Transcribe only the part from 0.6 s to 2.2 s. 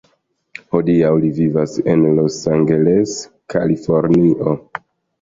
Hodiaŭ ŝi vivas en